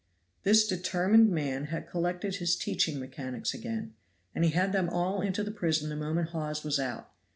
[0.41, 3.93] This determined man had collected his teaching mechanics again,
[4.33, 7.11] and he had them all into the prison the moment Hawes was out.